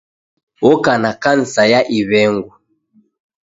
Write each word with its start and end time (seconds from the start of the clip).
Oka 0.71 0.93
na 1.01 1.11
kansa 1.21 1.63
ya 1.71 1.79
iw'engu. 1.97 2.51